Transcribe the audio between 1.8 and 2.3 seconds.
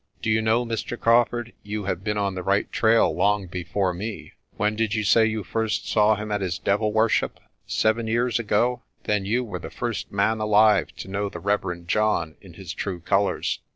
have been